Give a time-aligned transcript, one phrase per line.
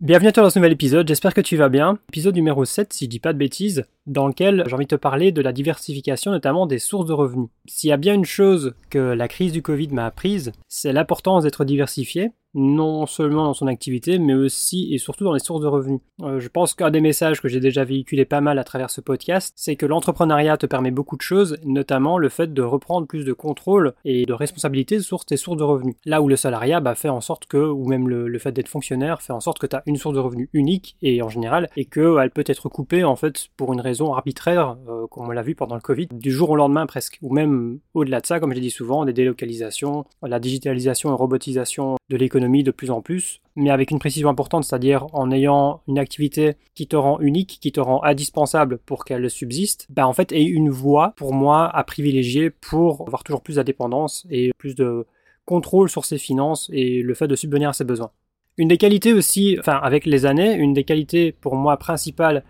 [0.00, 1.98] Bienvenue à toi dans ce nouvel épisode, j'espère que tu vas bien.
[2.10, 4.94] Épisode numéro 7, si je dis pas de bêtises, dans lequel j'ai envie de te
[4.94, 7.48] parler de la diversification, notamment des sources de revenus.
[7.66, 11.42] S'il y a bien une chose que la crise du Covid m'a apprise, c'est l'importance
[11.42, 15.66] d'être diversifié, non seulement dans son activité, mais aussi et surtout dans les sources de
[15.66, 16.00] revenus.
[16.22, 19.00] Euh, je pense qu'un des messages que j'ai déjà véhiculé pas mal à travers ce
[19.00, 23.24] podcast, c'est que l'entrepreneuriat te permet beaucoup de choses, notamment le fait de reprendre plus
[23.24, 25.96] de contrôle et de responsabilité sur tes sources de revenus.
[26.04, 29.20] Là où le salariat bah, fait en sorte que, ou même le, fait d'être fonctionnaire,
[29.20, 31.84] fait en sorte que tu as une source de revenus unique et en général, et
[31.84, 35.54] qu'elle peut être coupée en fait pour une raison arbitraire, euh, comme on l'a vu
[35.54, 38.60] pendant le Covid, du jour au lendemain presque, ou même au-delà de ça, comme j'ai
[38.60, 43.70] dit souvent, des délocalisations, la digitalisation et robotisation de l'économie de plus en plus, mais
[43.70, 47.80] avec une précision importante, c'est-à-dire en ayant une activité qui te rend unique, qui te
[47.80, 52.50] rend indispensable pour qu'elle subsiste, bah en fait, est une voie pour moi à privilégier
[52.50, 55.06] pour avoir toujours plus d'indépendance et plus de
[55.44, 58.10] contrôle sur ses finances et le fait de subvenir à ses besoins.
[58.58, 62.44] Une des qualités aussi, enfin avec les années, une des qualités pour moi principales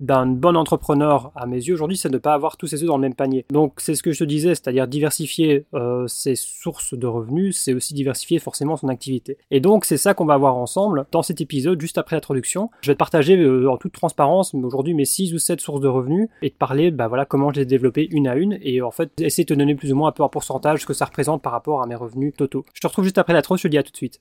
[0.00, 2.88] d'un bon entrepreneur, à mes yeux, aujourd'hui, c'est de ne pas avoir tous ses œufs
[2.88, 3.44] dans le même panier.
[3.50, 7.74] Donc, c'est ce que je te disais, c'est-à-dire diversifier euh, ses sources de revenus, c'est
[7.74, 9.38] aussi diversifier forcément son activité.
[9.50, 12.70] Et donc, c'est ça qu'on va voir ensemble dans cet épisode, juste après l'introduction.
[12.80, 15.88] Je vais te partager euh, en toute transparence, aujourd'hui, mes 6 ou 7 sources de
[15.88, 18.82] revenus et te parler, bah voilà, comment je les ai développées une à une et
[18.82, 20.94] en fait, essayer de te donner plus ou moins un peu en pourcentage ce que
[20.94, 22.64] ça représente par rapport à mes revenus totaux.
[22.74, 24.20] Je te retrouve juste après l'intro, je te dis à tout de suite.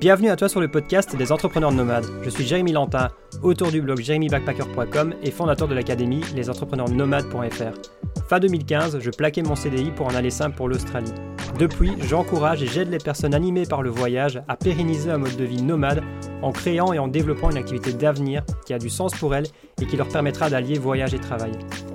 [0.00, 2.06] Bienvenue à toi sur le podcast des entrepreneurs nomades.
[2.22, 3.10] Je suis Jérémy Lantin,
[3.42, 8.26] auteur du blog jérémybackpacker.com et fondateur de l'académie lesentrepreneursnomades.fr.
[8.28, 11.12] Fin 2015, je plaquais mon CDI pour en aller simple pour l'Australie.
[11.60, 15.44] Depuis, j'encourage et j'aide les personnes animées par le voyage à pérenniser un mode de
[15.44, 16.02] vie nomade
[16.42, 19.46] en créant et en développant une activité d'avenir qui a du sens pour elles
[19.80, 21.52] et qui leur permettra d'allier voyage et travail.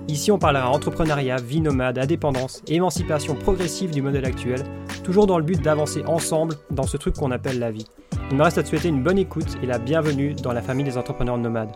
[0.08, 4.63] Ici, on parlera entrepreneuriat, vie nomade, indépendance, émancipation progressive du modèle actuel,
[5.03, 7.86] toujours dans le but d'avancer ensemble dans ce truc qu'on appelle la vie.
[8.31, 10.86] Il me reste à te souhaiter une bonne écoute et la bienvenue dans la famille
[10.86, 11.71] des entrepreneurs nomades.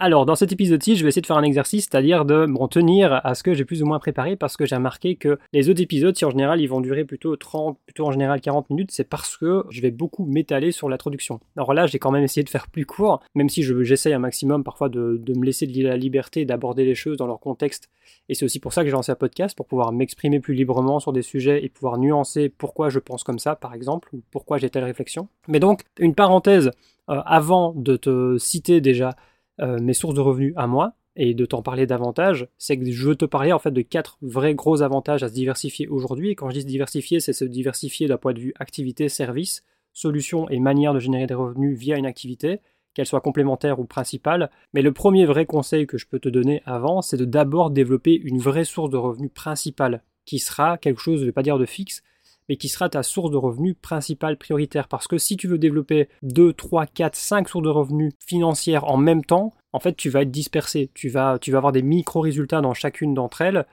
[0.00, 3.20] Alors, dans cet épisode-ci, je vais essayer de faire un exercice, c'est-à-dire de m'en tenir
[3.24, 5.80] à ce que j'ai plus ou moins préparé, parce que j'ai remarqué que les autres
[5.80, 9.08] épisodes, si en général ils vont durer plutôt 30, plutôt en général 40 minutes, c'est
[9.08, 11.38] parce que je vais beaucoup m'étaler sur l'introduction.
[11.56, 14.64] Alors là, j'ai quand même essayé de faire plus court, même si j'essaye un maximum
[14.64, 17.88] parfois de, me laisser la liberté d'aborder les choses dans leur contexte.
[18.28, 20.98] Et c'est aussi pour ça que j'ai lancé un podcast, pour pouvoir m'exprimer plus librement
[20.98, 24.58] sur des sujets et pouvoir nuancer pourquoi je pense comme ça, par exemple, ou pourquoi
[24.58, 25.28] j'ai telle réflexion.
[25.46, 26.72] Mais donc, une parenthèse
[27.10, 29.14] euh, avant de te citer déjà
[29.60, 33.08] euh, mes sources de revenus à moi et de t'en parler davantage, c'est que je
[33.08, 36.30] veux te parler en fait de quatre vrais gros avantages à se diversifier aujourd'hui.
[36.30, 39.64] Et quand je dis se diversifier, c'est se diversifier d'un point de vue activité, service,
[39.92, 42.60] solution et manière de générer des revenus via une activité,
[42.94, 44.50] qu'elle soit complémentaire ou principale.
[44.72, 48.14] Mais le premier vrai conseil que je peux te donner avant, c'est de d'abord développer
[48.14, 51.58] une vraie source de revenus principale, qui sera quelque chose, je ne vais pas dire
[51.58, 52.02] de fixe,
[52.48, 54.88] mais qui sera ta source de revenus principale prioritaire.
[54.88, 58.96] Parce que si tu veux développer 2, 3, 4, 5 sources de revenus financières en
[58.96, 60.90] même temps, en fait, tu vas être dispersé.
[60.94, 63.66] Tu vas, tu vas avoir des micro-résultats dans chacune d'entre elles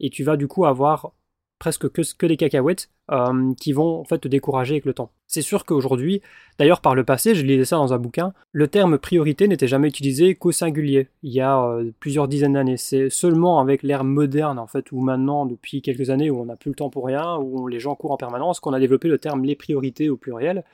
[0.00, 1.12] et tu vas du coup avoir
[1.58, 5.12] presque que, que des cacahuètes euh, qui vont en fait te décourager avec le temps.
[5.32, 6.20] C'est sûr qu'aujourd'hui,
[6.58, 9.88] d'ailleurs par le passé, je lisais ça dans un bouquin, le terme priorité n'était jamais
[9.88, 12.76] utilisé qu'au singulier, il y a euh, plusieurs dizaines d'années.
[12.76, 16.56] C'est seulement avec l'ère moderne en fait, où maintenant, depuis quelques années, où on n'a
[16.56, 19.16] plus le temps pour rien, où les gens courent en permanence, qu'on a développé le
[19.16, 20.64] terme les priorités au pluriel.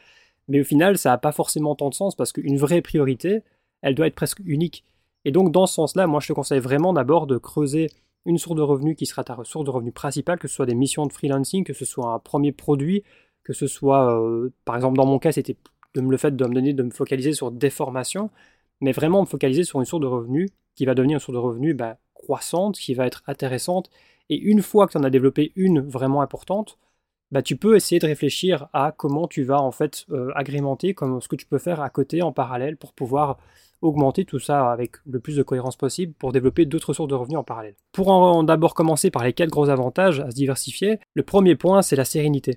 [0.48, 3.42] Mais au final, ça n'a pas forcément tant de sens parce qu'une vraie priorité,
[3.82, 4.82] elle doit être presque unique.
[5.24, 7.90] Et donc dans ce sens-là, moi je te conseille vraiment d'abord de creuser
[8.26, 10.74] une source de revenus qui sera ta source de revenus principale, que ce soit des
[10.74, 13.04] missions de freelancing, que ce soit un premier produit,
[13.48, 15.56] que ce soit, euh, par exemple dans mon cas, c'était
[15.94, 18.28] le fait de me donner, de me focaliser sur des formations,
[18.82, 21.40] mais vraiment me focaliser sur une source de revenus qui va devenir une source de
[21.40, 23.88] revenus bah, croissante, qui va être intéressante.
[24.28, 26.78] Et une fois que tu en as développé une vraiment importante,
[27.30, 31.22] bah, tu peux essayer de réfléchir à comment tu vas en fait euh, agrémenter, comme
[31.22, 33.38] ce que tu peux faire à côté en parallèle pour pouvoir
[33.80, 37.38] augmenter tout ça avec le plus de cohérence possible pour développer d'autres sources de revenus
[37.38, 37.76] en parallèle.
[37.92, 41.80] Pour en d'abord commencer par les quatre gros avantages à se diversifier, le premier point
[41.80, 42.56] c'est la sérénité.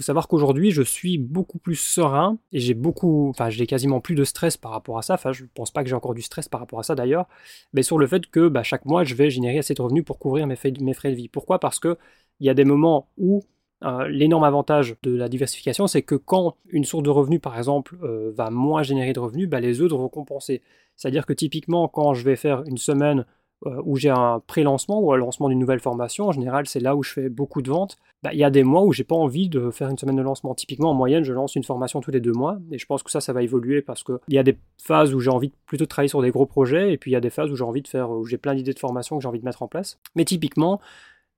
[0.00, 4.24] Savoir qu'aujourd'hui je suis beaucoup plus serein et j'ai beaucoup, enfin j'ai quasiment plus de
[4.24, 5.14] stress par rapport à ça.
[5.14, 7.26] Enfin je pense pas que j'ai encore du stress par rapport à ça d'ailleurs,
[7.72, 10.18] mais sur le fait que bah, chaque mois je vais générer assez de revenus pour
[10.18, 11.28] couvrir mes frais, de vie.
[11.28, 11.58] Pourquoi?
[11.60, 11.98] Parce que
[12.40, 13.42] il y a des moments où
[13.82, 17.96] euh, l'énorme avantage de la diversification, c'est que quand une source de revenus, par exemple,
[18.02, 20.62] euh, va moins générer de revenus, bah, les autres vont compenser.
[20.96, 23.24] C'est-à-dire que typiquement, quand je vais faire une semaine
[23.62, 27.02] où j'ai un pré-lancement ou un lancement d'une nouvelle formation, en général, c'est là où
[27.02, 27.98] je fais beaucoup de ventes.
[28.22, 30.22] Bah, il y a des mois où j'ai pas envie de faire une semaine de
[30.22, 30.54] lancement.
[30.54, 33.10] Typiquement, en moyenne, je lance une formation tous les deux mois, et je pense que
[33.10, 35.88] ça, ça va évoluer parce qu'il y a des phases où j'ai envie plutôt de
[35.88, 37.82] travailler sur des gros projets, et puis il y a des phases où j'ai envie
[37.82, 39.98] de faire, où j'ai plein d'idées de formation que j'ai envie de mettre en place.
[40.14, 40.80] Mais typiquement,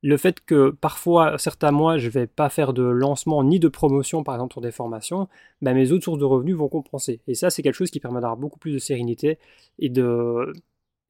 [0.03, 3.69] le fait que parfois, certains mois, je ne vais pas faire de lancement ni de
[3.69, 5.29] promotion, par exemple, sur des formations,
[5.61, 7.21] bah, mes autres sources de revenus vont compenser.
[7.29, 9.39] Et ça, c'est quelque chose qui permet d'avoir beaucoup plus de sérénité
[9.79, 10.53] et, de,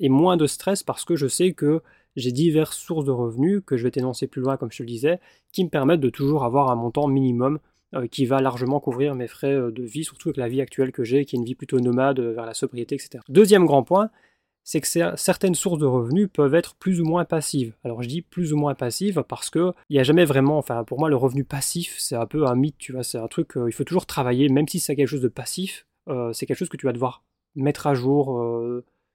[0.00, 1.82] et moins de stress parce que je sais que
[2.16, 4.88] j'ai diverses sources de revenus que je vais t'énoncer plus loin, comme je te le
[4.88, 5.20] disais,
[5.52, 7.58] qui me permettent de toujours avoir un montant minimum
[7.94, 10.92] euh, qui va largement couvrir mes frais euh, de vie, surtout avec la vie actuelle
[10.92, 13.22] que j'ai, qui est une vie plutôt nomade euh, vers la sobriété, etc.
[13.28, 14.10] Deuxième grand point,
[14.64, 14.86] c'est que
[15.16, 17.74] certaines sources de revenus peuvent être plus ou moins passives.
[17.84, 20.84] Alors je dis plus ou moins passives parce que il n'y a jamais vraiment, enfin
[20.84, 23.54] pour moi le revenu passif c'est un peu un mythe, tu vois, c'est un truc,
[23.56, 25.84] il faut toujours travailler, même si c'est quelque chose de passif,
[26.32, 27.24] c'est quelque chose que tu vas devoir
[27.56, 28.40] mettre à jour,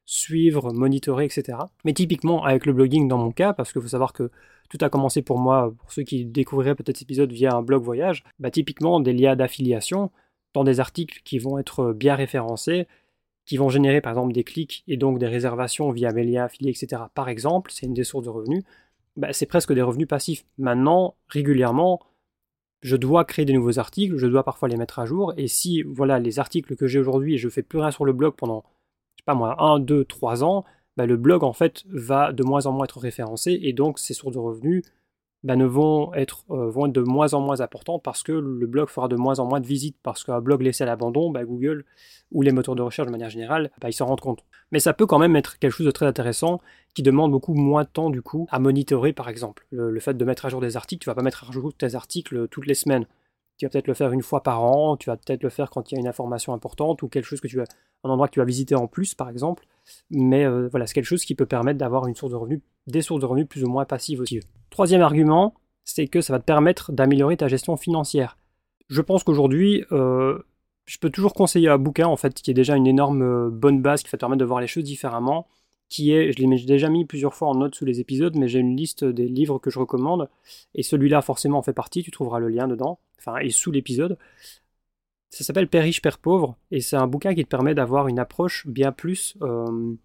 [0.07, 1.59] suivre, monitorer, etc.
[1.83, 4.31] Mais typiquement avec le blogging dans mon cas, parce qu'il faut savoir que
[4.69, 7.83] tout a commencé pour moi, pour ceux qui découvriraient peut-être cet épisode via un blog
[7.83, 10.09] voyage, bah typiquement des liens d'affiliation
[10.53, 12.87] dans des articles qui vont être bien référencés,
[13.45, 16.71] qui vont générer par exemple des clics et donc des réservations via mes liens affiliés,
[16.71, 17.03] etc.
[17.13, 18.63] Par exemple, c'est une des sources de revenus,
[19.17, 20.45] bah, c'est presque des revenus passifs.
[20.57, 21.99] Maintenant, régulièrement,
[22.81, 25.81] je dois créer des nouveaux articles, je dois parfois les mettre à jour, et si
[25.83, 28.63] voilà les articles que j'ai aujourd'hui et je fais plus rien sur le blog pendant,
[29.27, 30.65] pas moi, 1, 2, 3 ans,
[30.95, 34.15] bah, le blog en fait va de moins en moins être référencé, et donc ces
[34.15, 34.83] sources de revenus
[35.43, 38.65] bah, ne vont être, euh, vont être de moins en moins importantes parce que le
[38.65, 41.45] blog fera de moins en moins de visites, parce qu'un blog laissé à l'abandon, bah,
[41.45, 41.85] Google
[42.31, 44.43] ou les moteurs de recherche de manière générale, ils s'en rendent compte.
[44.71, 46.59] Mais ça peut quand même être quelque chose de très intéressant
[46.93, 49.67] qui demande beaucoup moins de temps du coup à monitorer par exemple.
[49.71, 51.95] Le, fait de mettre à jour des articles, tu vas pas mettre à jour tes
[51.95, 53.05] articles toutes les semaines.
[53.57, 55.91] Tu vas peut-être le faire une fois par an, tu vas peut-être le faire quand
[55.91, 57.65] il y a une information importante ou quelque chose que tu vas,
[58.03, 59.65] un endroit que tu vas visiter en plus par exemple.
[60.11, 63.21] Mais euh, voilà, c'est quelque chose qui peut permettre d'avoir une source de des sources
[63.21, 64.39] de revenus plus ou moins passives aussi.
[64.69, 68.37] Troisième argument, c'est que ça va te permettre d'améliorer ta gestion financière.
[68.89, 70.39] Je pense qu'aujourd'hui, euh,
[70.85, 73.81] je peux toujours conseiller un bouquin en fait qui est déjà une énorme euh, bonne
[73.81, 75.47] base qui va te permettre de voir les choses différemment.
[75.89, 78.59] Qui est, je l'ai déjà mis plusieurs fois en note sous les épisodes, mais j'ai
[78.59, 80.29] une liste des livres que je recommande
[80.75, 82.03] et celui-là forcément en fait partie.
[82.03, 84.17] Tu trouveras le lien dedans, enfin et sous l'épisode.
[85.29, 88.19] Ça s'appelle Père riche, Père pauvre et c'est un bouquin qui te permet d'avoir une
[88.19, 89.95] approche bien plus euh,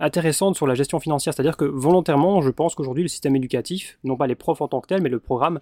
[0.00, 1.34] intéressante sur la gestion financière.
[1.34, 4.80] C'est-à-dire que volontairement, je pense qu'aujourd'hui, le système éducatif, non pas les profs en tant
[4.80, 5.60] que tel, mais le programme,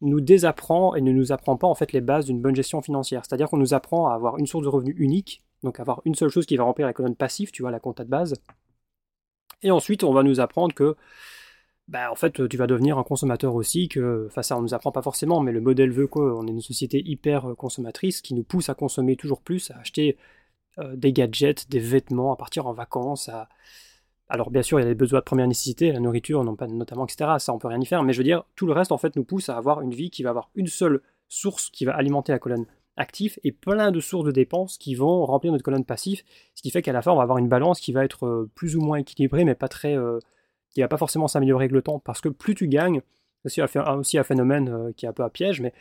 [0.00, 3.22] nous désapprend et ne nous apprend pas en fait les bases d'une bonne gestion financière.
[3.24, 6.30] C'est-à-dire qu'on nous apprend à avoir une source de revenus unique, donc avoir une seule
[6.30, 8.34] chose qui va remplir la colonne passive, tu vois, la compta de base.
[9.62, 10.96] Et ensuite, on va nous apprendre que,
[11.88, 14.92] bah, en fait, tu vas devenir un consommateur aussi, que, enfin ça on nous apprend
[14.92, 18.68] pas forcément, mais le modèle veut qu'on est une société hyper consommatrice qui nous pousse
[18.68, 20.16] à consommer toujours plus, à acheter
[20.78, 23.30] euh, des gadgets, des vêtements, à partir en vacances,
[24.28, 26.66] Alors bien sûr, il y a des besoins de première nécessité, la nourriture, non pas
[26.66, 27.32] notamment, etc.
[27.38, 28.02] Ça, on peut rien y faire.
[28.02, 30.10] Mais je veux dire, tout le reste, en fait, nous pousse à avoir une vie
[30.10, 32.66] qui va avoir une seule source qui va alimenter la colonne
[32.96, 36.22] active et plein de sources de dépenses qui vont remplir notre colonne passive.
[36.54, 38.50] Ce qui fait qu'à la fin, on va avoir une balance qui va être euh,
[38.54, 40.18] plus ou moins équilibrée, mais pas très, euh,
[40.70, 41.98] qui va pas forcément s'améliorer avec le temps.
[41.98, 43.00] Parce que plus tu gagnes,
[43.46, 45.72] c'est aussi un phénomène qui est un peu à piège, mais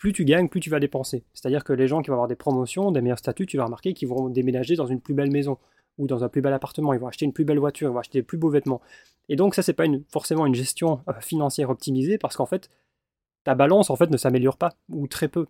[0.00, 1.24] plus tu gagnes, plus tu vas dépenser.
[1.34, 3.92] C'est-à-dire que les gens qui vont avoir des promotions, des meilleurs statuts, tu vas remarquer
[3.92, 5.58] qu'ils vont déménager dans une plus belle maison
[5.98, 7.98] ou dans un plus bel appartement, ils vont acheter une plus belle voiture, ils vont
[7.98, 8.80] acheter des plus beaux vêtements.
[9.28, 12.70] Et donc ça, c'est pas forcément une gestion euh, financière optimisée parce qu'en fait,
[13.44, 15.46] ta balance en fait ne s'améliore pas ou très peu.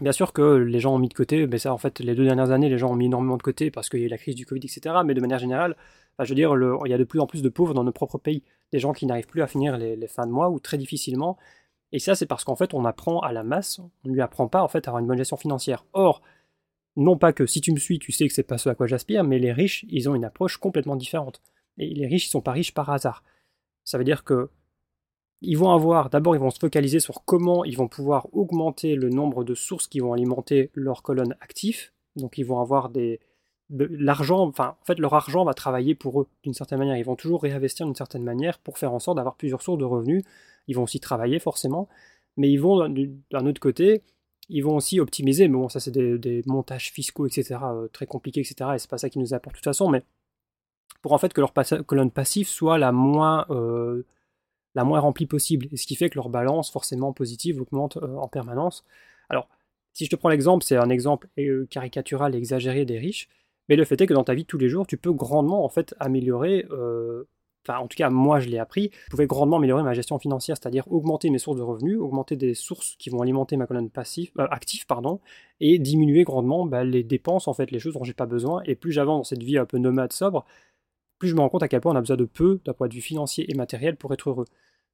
[0.00, 2.24] Bien sûr que les gens ont mis de côté, mais ça en fait les deux
[2.24, 4.18] dernières années les gens ont mis énormément de côté parce qu'il y a eu la
[4.18, 4.96] crise du Covid, etc.
[5.04, 5.76] Mais de manière générale,
[6.18, 6.54] je veux dire,
[6.84, 8.92] il y a de plus en plus de pauvres dans nos propres pays, des gens
[8.92, 11.38] qui n'arrivent plus à finir les fins de mois ou très difficilement,
[11.92, 14.48] et ça, c'est parce qu'en fait, on apprend à la masse, on ne lui apprend
[14.48, 15.84] pas en fait à avoir une bonne gestion financière.
[15.92, 16.20] Or,
[16.96, 18.86] non pas que si tu me suis, tu sais que c'est pas ce à quoi
[18.86, 21.40] j'aspire, mais les riches, ils ont une approche complètement différente.
[21.78, 23.22] Et les riches, ils sont pas riches par hasard.
[23.84, 24.50] Ça veut dire que
[25.42, 29.10] ils vont avoir, d'abord, ils vont se focaliser sur comment ils vont pouvoir augmenter le
[29.10, 31.92] nombre de sources qui vont alimenter leur colonne actif.
[32.16, 33.20] Donc, ils vont avoir des,
[33.70, 36.96] l'argent, enfin, en fait, leur argent va travailler pour eux d'une certaine manière.
[36.96, 39.84] Ils vont toujours réinvestir d'une certaine manière pour faire en sorte d'avoir plusieurs sources de
[39.84, 40.24] revenus
[40.68, 41.88] ils vont aussi travailler forcément,
[42.36, 44.02] mais ils vont d'un autre côté,
[44.48, 48.40] ils vont aussi optimiser, mais bon, ça c'est des, montages fiscaux, etc., euh, très compliqués,
[48.40, 50.02] etc., et c'est pas ça qui nous apporte de toute façon, mais
[51.02, 51.52] pour en fait que leur
[51.86, 54.04] colonne passive soit la moins, euh,
[54.76, 58.16] la moins remplie possible, et ce qui fait que leur balance forcément positive augmente euh,
[58.16, 58.84] en permanence.
[59.28, 59.48] Alors,
[59.92, 61.28] si je te prends l'exemple, c'est un exemple
[61.70, 63.28] caricatural et exagéré des riches,
[63.68, 65.64] mais le fait est que dans ta vie de tous les jours, tu peux grandement
[65.64, 66.66] en fait améliorer
[67.66, 70.56] enfin en tout cas moi je l'ai appris, je pouvais grandement améliorer ma gestion financière,
[70.56, 74.30] c'est-à-dire augmenter mes sources de revenus, augmenter des sources qui vont alimenter ma colonne passive,
[74.38, 75.20] euh, active, pardon,
[75.60, 78.62] et diminuer grandement bah, les dépenses, en fait, les choses dont j'ai pas besoin.
[78.66, 80.44] Et plus j'avance dans cette vie un peu nomade sobre,
[81.18, 82.88] plus je me rends compte à quel point on a besoin de peu d'un point
[82.88, 84.46] de vue financier et matériel pour être heureux.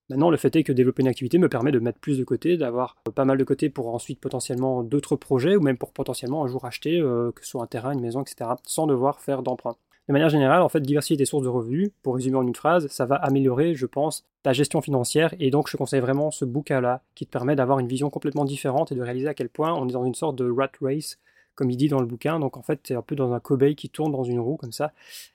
[0.09, 2.57] Maintenant, le fait est que développer une activité me permet de mettre plus de côté,
[2.57, 6.49] d'avoir pas mal de côté pour ensuite potentiellement d'autres projets ou même pour potentiellement un
[6.49, 9.77] jour acheter, euh, que ce soit un terrain, une maison, etc., sans devoir faire d'emprunt.
[10.09, 12.89] de manière générale, en fait, diversifier tes sources de revenus, pour résumer en une phrase,
[12.89, 15.33] ça va améliorer, je pense, ta gestion financière.
[15.39, 18.93] Et donc, je conseille vraiment ce bouquin-là qui te permet d'avoir une vision complètement différente
[18.93, 21.19] et de réaliser à quel point on est dans une sorte de rat race
[21.55, 22.39] comme il dit dans le bouquin.
[22.39, 24.57] Donc en fait, tu es un peu dans un cobaye qui tourne dans une roue
[24.57, 24.93] comme ça,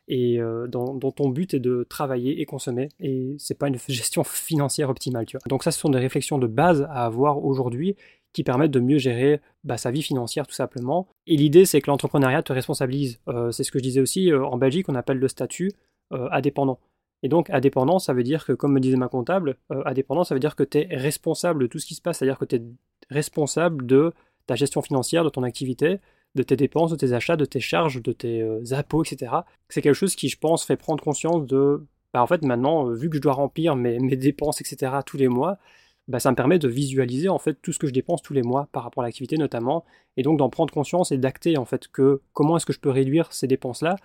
[0.07, 4.23] et euh, dont, ton but est de travailler et consommer, et c'est pas une gestion
[4.23, 5.43] financière optimale, tu vois.
[5.47, 7.95] Donc ça, ce sont des réflexions de base à avoir aujourd'hui
[8.33, 11.07] qui permettent de mieux gérer bah, sa vie financière tout simplement.
[11.25, 13.19] Et l'idée, c'est que l'entrepreneuriat te responsabilise.
[13.27, 15.71] Euh, c'est ce que je disais aussi, euh, en Belgique, on appelle le statut
[16.09, 16.79] indépendant.
[17.21, 20.39] Et donc, indépendant, ça veut dire que, comme me disait ma comptable, indépendant, ça veut
[20.39, 22.61] dire que tu es responsable de tout ce qui se passe, c'est-à-dire que tu es
[23.09, 24.13] responsable de
[24.47, 25.99] ta gestion financière de ton activité,
[26.35, 29.31] de tes dépenses, de tes achats, de tes charges, de tes euh, impôts, etc.
[29.69, 32.93] C'est quelque chose qui, je pense, fait prendre conscience de, bah, en fait, maintenant, euh,
[32.93, 35.57] vu que je dois remplir mes, mes dépenses, etc., tous les mois,
[36.07, 38.41] bah, ça me permet de visualiser en fait tout ce que je dépense tous les
[38.41, 39.83] mois par rapport à l'activité notamment,
[40.15, 42.89] et donc d'en prendre conscience et d'acter en fait que comment est-ce que je peux
[42.89, 43.97] réduire ces dépenses là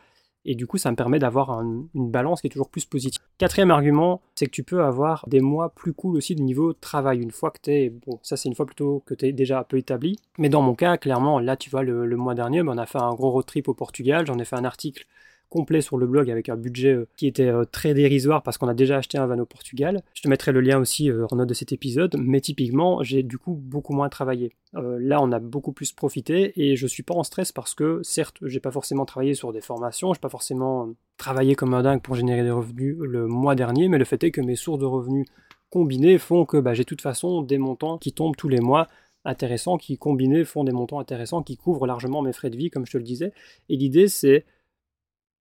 [0.44, 3.20] et du coup, ça me permet d'avoir une balance qui est toujours plus positive.
[3.38, 7.20] Quatrième argument, c'est que tu peux avoir des mois plus cool aussi de niveau travail.
[7.20, 9.61] Une fois que tu es, bon, ça c'est une fois plutôt que tu es déjà
[9.61, 10.18] un peu établi.
[10.38, 13.00] Mais dans mon cas, clairement, là, tu vois, le, mois dernier, ben, on a fait
[13.00, 14.26] un gros road trip au Portugal.
[14.26, 15.06] J'en ai fait un article
[15.52, 18.68] complet sur le blog avec un budget euh, qui était euh, très dérisoire parce qu'on
[18.68, 20.02] a déjà acheté un van au Portugal.
[20.14, 23.23] Je te mettrai le lien aussi euh, en note de cet épisode, mais typiquement, j'ai
[23.23, 24.52] du coup beaucoup moins travaillé.
[24.73, 28.38] là, on a beaucoup plus profité et je suis pas en stress parce que certes,
[28.42, 32.14] j'ai pas forcément travaillé sur des formations, j'ai pas forcément travaillé comme un dingue pour
[32.14, 35.26] générer des revenus le mois dernier, mais le fait est que mes sources de revenus
[35.68, 38.88] combinées font que bah, j'ai de toute façon des montants qui tombent tous les mois
[39.25, 42.87] intéressants, qui combinés font des montants intéressants, qui couvrent largement mes frais de vie, comme
[42.87, 43.32] je te le disais.
[43.68, 44.47] Et l'idée, c'est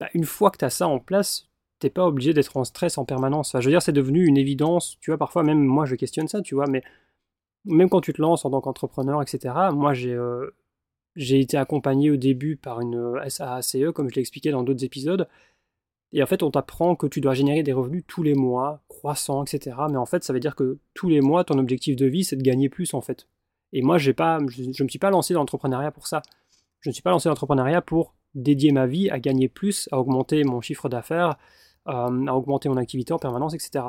[0.01, 2.97] bah, une fois que tu as ça en place, t'es pas obligé d'être en stress
[2.97, 3.51] en permanence.
[3.53, 4.97] je veux dire, c'est devenu une évidence.
[4.99, 6.83] Tu vois, parfois, même moi, je questionne ça, tu vois, mais
[7.65, 10.55] même quand tu te lances en tant qu'entrepreneur, etc., moi, j'ai euh,
[11.15, 15.27] j'ai été accompagné au début par une SAACE, comme je l'ai expliqué dans d'autres épisodes.
[16.13, 19.43] Et en fait, on t'apprend que tu dois générer des revenus tous les mois, croissants,
[19.43, 19.77] etc.
[19.91, 22.37] Mais en fait, ça veut dire que tous les mois, ton objectif de vie, c'est
[22.37, 23.27] de gagner plus, en fait.
[23.71, 26.23] Et moi, j'ai pas, je ne me suis pas lancé dans l'entrepreneuriat pour ça.
[26.79, 29.99] Je ne suis pas lancé dans l'entrepreneuriat pour dédier ma vie à gagner plus, à
[29.99, 31.37] augmenter mon chiffre d'affaires,
[31.87, 33.85] euh, à augmenter mon activité en permanence, etc.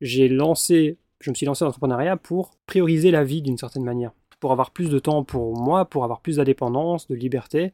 [0.00, 4.12] J'ai lancé, je me suis lancé dans l'entrepreneuriat pour prioriser la vie d'une certaine manière,
[4.40, 7.72] pour avoir plus de temps pour moi, pour avoir plus d'indépendance, de liberté.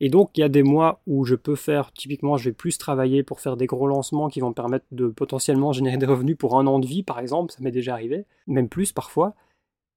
[0.00, 2.76] Et donc, il y a des mois où je peux faire, typiquement, je vais plus
[2.76, 6.36] travailler pour faire des gros lancements qui vont me permettre de potentiellement générer des revenus
[6.36, 9.34] pour un an de vie, par exemple, ça m'est déjà arrivé, même plus parfois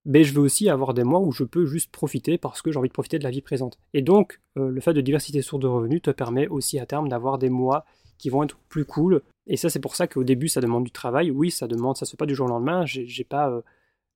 [0.06, 2.78] mais je veux aussi avoir des mois où je peux juste profiter parce que j'ai
[2.78, 3.78] envie de profiter de la vie présente.
[3.94, 7.10] Et donc, euh, le fait de diversité sources de revenus te permet aussi à terme
[7.10, 7.86] d'avoir des mois
[8.18, 9.22] qui vont être plus cool.
[9.48, 11.32] Et ça, c'est pour ça qu'au début, ça demande du travail.
[11.32, 12.86] Oui, ça demande, ça se fait pas du jour au lendemain.
[12.86, 13.62] J'ai pas euh,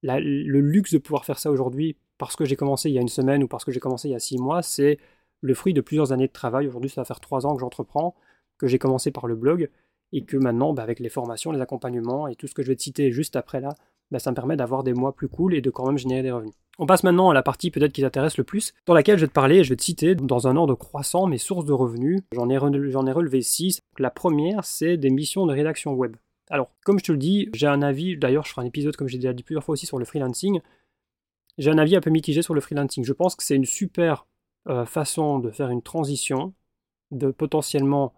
[0.03, 3.07] le luxe de pouvoir faire ça aujourd'hui parce que j'ai commencé il y a une
[3.07, 4.61] semaine ou parce que j'ai commencé il y a six mois.
[4.61, 4.99] C'est
[5.41, 6.67] le fruit de plusieurs années de travail.
[6.67, 8.15] Aujourd'hui, ça va faire trois ans que j'entreprends,
[8.57, 9.69] que j'ai commencé par le blog
[10.11, 12.75] et que maintenant, bah, avec les formations, les accompagnements et tout ce que je vais
[12.75, 13.75] te citer juste après là,
[14.11, 16.31] bah, ça me permet d'avoir des mois plus cool et de quand même générer des
[16.31, 16.53] revenus.
[16.77, 19.27] On passe maintenant à la partie peut-être qui t'intéresse le plus, dans laquelle je vais
[19.27, 22.21] te parler, je vais te citer dans un ordre croissant mes sources de revenus.
[22.33, 23.81] J'en ai, ai relevé 6.
[23.97, 26.15] La première, c'est des missions de rédaction web.
[26.49, 29.07] Alors, comme je te le dis, j'ai un avis, d'ailleurs je ferai un épisode comme
[29.07, 30.61] j'ai déjà dit plusieurs fois aussi sur le freelancing,
[31.57, 33.03] j'ai un avis un peu mitigé sur le freelancing.
[33.03, 34.25] Je pense que c'est une super
[34.67, 36.53] euh, façon de faire une transition,
[37.11, 38.13] de potentiellement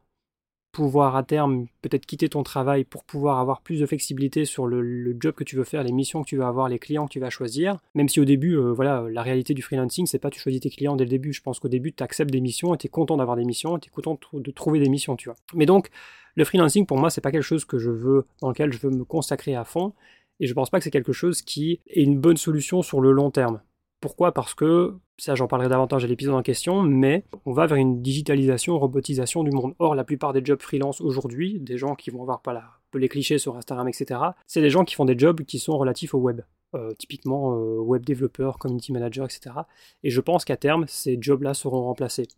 [0.72, 5.16] pouvoir à terme peut-être quitter ton travail pour pouvoir avoir plus de flexibilité sur le,
[5.20, 7.20] job que tu veux faire, les missions que tu vas avoir, les clients que tu
[7.20, 7.78] vas choisir.
[7.96, 10.70] Même si au début, euh, voilà, la réalité du freelancing, c'est pas tu choisis tes
[10.70, 11.34] clients dès le début.
[11.34, 13.90] Je pense qu'au début, tu acceptes des missions tu es content d'avoir des missions tu
[13.90, 15.36] es content de trouver des missions, tu vois.
[15.54, 15.90] Mais donc,
[16.36, 18.90] le freelancing, pour moi, c'est pas quelque chose que je veux, dans lequel je veux
[18.90, 19.94] me consacrer à fond.
[20.40, 23.12] Et je pense pas que c'est quelque chose qui est une bonne solution sur le
[23.12, 23.62] long terme.
[24.02, 24.34] Pourquoi?
[24.34, 28.02] Parce que, ça j'en parlerai davantage à l'épisode en question, mais on va vers une
[28.02, 29.76] digitalisation, robotisation du monde.
[29.78, 33.38] Or, la plupart des jobs freelance aujourd'hui, des gens qui vont avoir pas les clichés
[33.38, 36.42] sur Instagram, etc., c'est des gens qui font des jobs qui sont relatifs au web.
[36.74, 39.56] Euh, typiquement euh, web développeur, community manager, etc.
[40.04, 42.30] Et je pense qu'à terme, ces jobs-là seront remplacés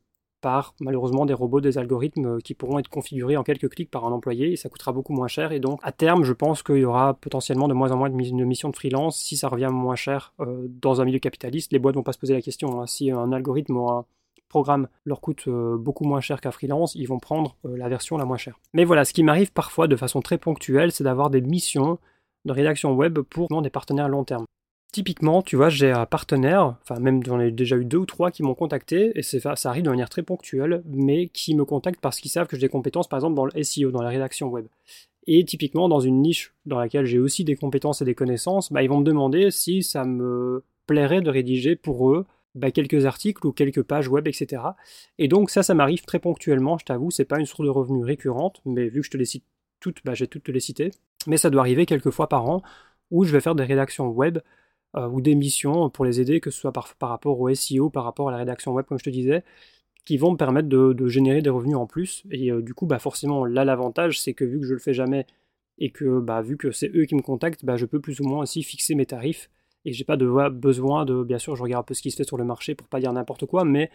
[0.43, 4.05] par malheureusement des robots, des algorithmes euh, qui pourront être configurés en quelques clics par
[4.05, 5.53] un employé et ça coûtera beaucoup moins cher.
[5.53, 8.15] Et donc à terme, je pense qu'il y aura potentiellement de moins en moins de,
[8.15, 11.71] missions de freelance si ça revient moins cher euh, dans un milieu capitaliste.
[11.71, 12.81] Les boîtes vont pas se poser la question.
[12.81, 12.87] Hein.
[12.87, 14.05] Si un algorithme ou un
[14.49, 18.25] programme leur coûte euh, beaucoup moins cher qu'un freelance, ils vont prendre la version la
[18.25, 18.59] moins chère.
[18.73, 21.99] Mais voilà, ce qui m'arrive parfois de façon très ponctuelle, c'est d'avoir des missions
[22.43, 24.45] de rédaction web pour des partenaires long terme.
[24.93, 28.29] Typiquement, tu vois, j'ai un partenaire, enfin même j'en ai déjà eu deux ou trois
[28.29, 32.19] qui m'ont contacté, et ça, arrive de manière très ponctuelle, mais qui me contactent parce
[32.19, 34.67] qu'ils savent que j'ai des compétences, par exemple dans le SEO, dans la rédaction web.
[35.25, 38.83] Et typiquement, dans une niche dans laquelle j'ai aussi des compétences et des connaissances, bah,
[38.83, 43.47] ils vont me demander si ça me plairait de rédiger pour eux bah, quelques articles
[43.47, 44.61] ou quelques pages web, etc.
[45.17, 48.05] Et donc ça, ça m'arrive très ponctuellement, je t'avoue, c'est pas une source de revenus
[48.05, 49.45] récurrente, mais vu que je te les cite
[49.79, 50.91] toutes, bah, j'ai toutes te les citer.
[51.25, 52.61] Mais ça doit arriver quelques fois par an
[53.09, 54.37] où je vais faire des rédactions web
[54.95, 58.03] euh, ou des missions pour les aider, que ce soit par, rapport au SEO, par
[58.03, 59.43] rapport à la rédaction web, comme je te disais,
[60.05, 62.23] qui vont me permettre de, générer des revenus en plus.
[62.31, 64.93] Et euh, du coup, bah forcément, là, l'avantage, c'est que vu que je le fais
[64.93, 65.25] jamais
[65.79, 68.25] et que bah, vu que c'est eux qui me contactent, bah, je peux plus ou
[68.25, 69.49] moins aussi fixer mes tarifs.
[69.85, 72.15] Et j'ai pas de, besoin de, bien sûr, je regarde un peu ce qui se
[72.17, 73.89] fait sur le marché pour pas dire n'importe quoi, mais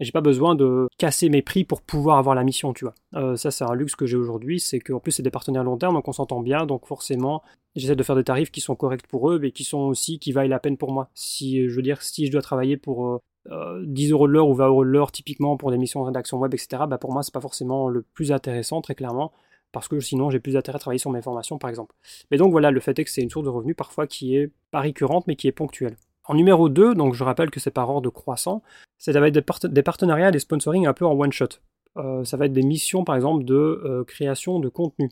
[0.00, 2.94] j'ai pas besoin de casser mes prix pour pouvoir avoir la mission, tu vois.
[3.14, 5.76] Euh, ça, c'est un luxe que j'ai aujourd'hui, c'est qu'en plus, c'est des partenaires long
[5.76, 7.42] terme, donc on s'entend bien, donc forcément,
[7.76, 10.32] j'essaie de faire des tarifs qui sont corrects pour eux, mais qui sont aussi, qui
[10.32, 11.08] vaillent la peine pour moi.
[11.14, 14.54] Si, je veux dire, si je dois travailler pour 10 euh, euros de l'heure ou
[14.54, 17.22] 20 euros de l'heure, typiquement pour des missions de rédaction web, etc., bah pour moi,
[17.22, 19.32] c'est pas forcément le plus intéressant, très clairement
[19.74, 21.94] parce que sinon j'ai plus d'intérêt à travailler sur mes formations par exemple.
[22.30, 24.50] Mais donc voilà, le fait est que c'est une source de revenus parfois qui est
[24.70, 25.96] pas récurrente mais qui est ponctuelle.
[26.26, 28.62] En numéro 2, donc je rappelle que c'est par ordre croissant,
[28.98, 31.48] c'est va être des, partenariats, des sponsoring un peu en one shot.
[31.96, 35.10] Euh, ça va être des missions par exemple de euh, création de contenu.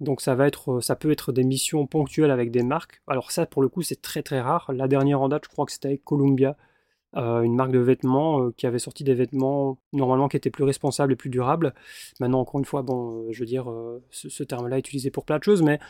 [0.00, 3.02] Donc ça va être, euh, ça peut être des missions ponctuelles avec des marques.
[3.06, 4.70] Alors ça pour le coup c'est très très rare.
[4.72, 6.56] La dernière en date, je crois que c'était avec Columbia,
[7.14, 11.16] une marque de vêtements qui avait sorti des vêtements normalement qui étaient plus responsables et
[11.16, 11.74] plus durables.
[12.20, 13.66] Maintenant, encore une fois, bon, je veux dire,
[14.10, 15.80] ce, terme-là est utilisé pour plein de choses, mais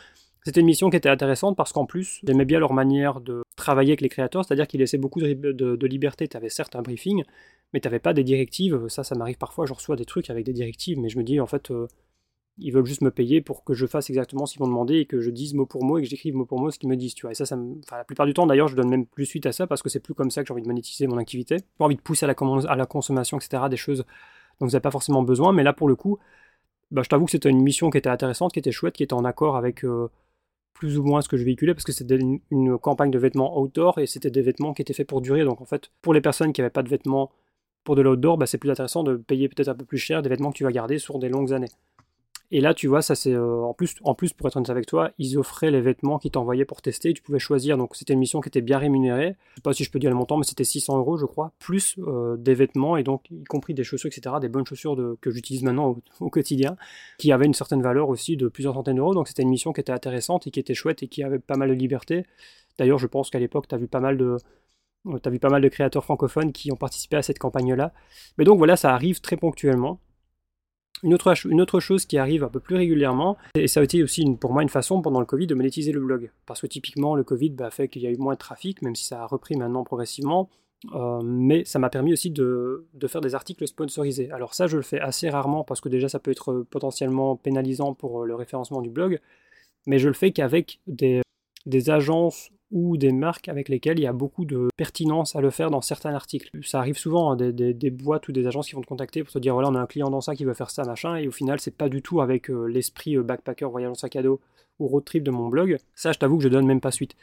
[0.44, 3.90] c'était une mission qui était intéressante parce qu'en plus, j'aimais bien leur manière de travailler
[3.90, 6.28] avec les créateurs, c'est-à-dire qu'ils laissaient beaucoup de, liberté.
[6.28, 7.24] Tu avais certes un briefing,
[7.72, 8.88] mais tu n'avais pas des directives.
[8.88, 11.40] Ça, ça m'arrive parfois, je reçois des trucs avec des directives, mais je me dis,
[11.40, 11.70] en fait,
[12.60, 15.06] ils veulent juste me payer pour que je fasse exactement ce qu'ils m'ont demandé et
[15.06, 16.96] que je dise mot pour mot et que j'écrive mot pour mot ce qu'ils me
[16.96, 17.32] disent, tu vois.
[17.32, 17.58] Et ça, ça
[17.90, 20.00] la plupart du temps, d'ailleurs, je donne même plus suite à ça parce que c'est
[20.00, 21.56] plus comme ça que j'ai envie de monétiser mon activité.
[21.56, 22.34] J'ai envie de pousser à la,
[22.68, 24.04] à la consommation, etc., des choses
[24.60, 25.52] dont vous n'avez pas forcément besoin.
[25.52, 26.18] Mais là, pour le coup,
[26.90, 29.14] bah, je t'avoue que c'était une mission qui était intéressante, qui était chouette, qui était
[29.14, 30.10] en accord avec euh,
[30.72, 32.18] plus ou moins ce que je véhiculais parce que c'était
[32.50, 35.44] une, campagne de vêtements outdoor et c'était des vêtements qui étaient faits pour durer.
[35.44, 37.30] Donc, en fait, pour les personnes qui n'avaient pas de vêtements
[37.84, 40.28] pour de l'outdoor, bah, c'est plus intéressant de payer peut-être un peu plus cher des
[40.28, 41.70] vêtements que tu vas garder sur des longues années.
[42.52, 44.86] Et là, tu vois, ça c'est euh, en plus, en plus pour être honnête avec
[44.86, 47.12] toi, ils offraient les vêtements qu'ils t'envoyaient pour tester.
[47.12, 47.78] Tu pouvais choisir.
[47.78, 49.36] Donc c'était une mission qui était bien rémunérée.
[49.50, 51.52] Je sais pas si je peux dire le montant, mais c'était 600 euros, je crois,
[51.60, 54.36] plus euh, des vêtements et donc y compris des chaussures, etc.
[54.40, 56.76] Des bonnes chaussures de, que j'utilise maintenant au, quotidien,
[57.18, 59.14] qui avaient une certaine valeur aussi de plusieurs centaines d'euros.
[59.14, 61.56] Donc c'était une mission qui était intéressante et qui était chouette et qui avait pas
[61.56, 62.26] mal de liberté.
[62.78, 64.38] D'ailleurs, je pense qu'à l'époque, tu as vu pas mal de
[65.04, 67.92] tu as vu pas mal de créateurs francophones qui ont participé à cette campagne-là.
[68.36, 70.00] Mais donc voilà, ça arrive très ponctuellement.
[71.02, 74.52] Une autre, chose qui arrive un peu plus régulièrement, et ça a été aussi pour
[74.52, 76.30] moi une façon pendant le Covid de monétiser le blog.
[76.46, 78.94] Parce que typiquement, le Covid bah, fait qu'il y a eu moins de trafic, même
[78.94, 80.50] si ça a repris maintenant progressivement.
[80.94, 84.30] Euh, mais ça m'a permis aussi de, faire des articles sponsorisés.
[84.30, 87.94] Alors ça, je le fais assez rarement parce que déjà, ça peut être potentiellement pénalisant
[87.94, 89.20] pour le référencement du blog.
[89.86, 91.22] Mais je le fais qu'avec des
[91.88, 95.70] agences ou des marques avec lesquelles il y a beaucoup de pertinence à le faire
[95.70, 96.50] dans certains articles.
[96.62, 99.38] Ça arrive souvent, hein, des, boîtes ou des agences qui vont te contacter pour te
[99.38, 101.32] dire voilà, on a un client dans ça qui veut faire ça, machin, et au
[101.32, 104.40] final, c'est pas du tout avec euh, l'esprit euh, backpacker, voyage en sac à dos
[104.78, 105.78] ou road trip de mon blog.
[105.94, 107.16] Ça, je t'avoue que je donne même pas suite.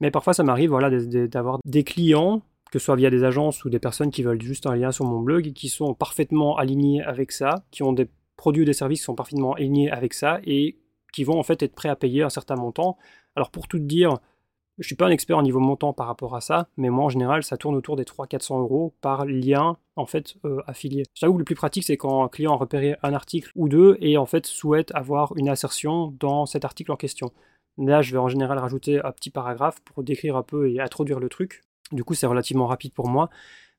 [0.00, 3.70] Mais parfois, ça m'arrive voilà, d'avoir des clients, que ce soit via des agences ou
[3.70, 7.32] des personnes qui veulent juste un lien sur mon blog, qui sont parfaitement alignés avec
[7.32, 10.78] ça, qui ont des produits ou des services qui sont parfaitement alignés avec ça, et
[11.12, 12.96] qui vont en fait être prêts à payer un certain montant.
[13.34, 14.18] Alors pour tout te dire,
[14.80, 17.08] je suis pas un expert au niveau montant par rapport à ça, mais moi en
[17.10, 21.04] général ça tourne autour des 300-400 euros par lien en fait euh, affilié.
[21.14, 23.96] J'avoue que le plus pratique c'est quand un client a repéré un article ou deux
[24.00, 27.30] et en fait souhaite avoir une insertion dans cet article en question.
[27.78, 31.20] Là je vais en général rajouter un petit paragraphe pour décrire un peu et introduire
[31.20, 31.62] le truc.
[31.92, 33.28] Du coup c'est relativement rapide pour moi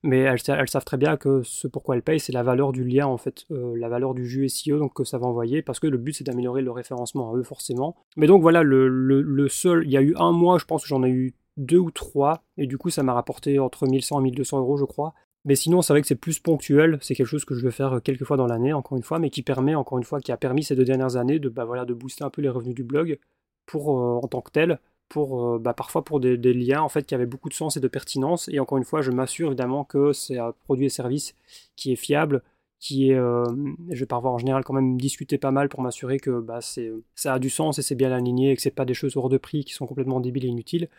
[0.03, 3.07] mais elles, savent très bien que ce pourquoi elles payent, c'est la valeur du lien,
[3.07, 5.87] en fait, euh, la valeur du jus SEO donc, que ça va envoyer, parce que
[5.87, 7.95] le but c'est d'améliorer le référencement à eux, forcément.
[8.17, 11.03] Mais donc voilà, le, seul, il y a eu un mois, je pense que j'en
[11.03, 14.59] ai eu deux ou trois, et du coup ça m'a rapporté entre 1100 et 1200
[14.59, 15.13] euros, je crois.
[15.43, 17.99] Mais sinon, c'est vrai que c'est plus ponctuel, c'est quelque chose que je vais faire
[18.03, 20.37] quelques fois dans l'année, encore une fois, mais qui permet, encore une fois, qui a
[20.37, 22.83] permis ces deux dernières années de, bah, voilà, de booster un peu les revenus du
[22.83, 23.17] blog
[23.65, 24.79] pour, euh, en tant que tel,
[25.17, 27.87] euh, bah, parfois pour des, liens en fait qui avaient beaucoup de sens et de
[27.87, 28.49] pertinence.
[28.49, 31.35] Et encore une fois, je m'assure évidemment que c'est un produit et service
[31.75, 32.41] qui est fiable,
[32.79, 33.45] qui est, euh,
[33.89, 36.59] je vais pas avoir en général quand même discuter pas mal pour m'assurer que bah,
[36.61, 39.29] ça a du sens et c'est bien aligné et que c'est pas des choses hors
[39.29, 40.89] de prix qui sont complètement débiles et inutiles.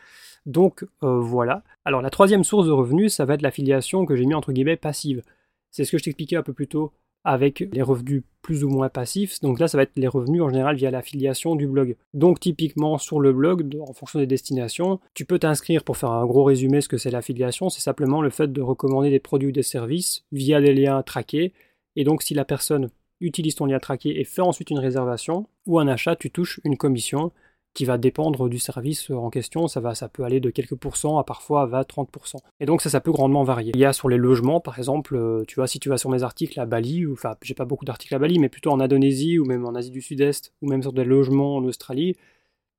[0.47, 1.63] Donc euh, voilà.
[1.85, 4.77] Alors la troisième source de revenus, ça va être l'affiliation que j'ai mis entre guillemets
[4.77, 5.23] passive.
[5.71, 6.93] C'est ce que je t'expliquais un peu plus tôt
[7.25, 9.41] avec les revenus plus ou moins passifs.
[9.41, 11.97] Donc là, ça va être les revenus en général via l'affiliation du blog.
[12.13, 16.27] Donc typiquement sur le blog, en fonction des destinations, tu peux t'inscrire pour faire un
[16.27, 17.69] gros résumé ce que c'est l'affiliation.
[17.71, 21.53] C'est simplement le fait de recommander des produits ou des services via des liens traqués.
[21.95, 25.79] Et donc si la personne utilise ton lien traqué et fait ensuite une réservation ou
[25.79, 27.31] un achat, tu touches une commission
[27.75, 29.67] qui va dépendre du service en question.
[29.67, 32.37] Ça, va, ça peut aller de quelques pourcents à parfois 20-30%.
[32.61, 33.73] Et donc ça, ça peut grandement varier.
[33.75, 36.11] Il y a sur les logements, par exemple, euh, tu vois, si tu vas sur
[36.11, 38.81] mes articles à Bali, ou enfin, j'ai pas beaucoup d'articles à Bali, mais plutôt en
[38.81, 42.17] Indonésie ou même en Asie du Sud-Est, ou même sur des logements en Australie,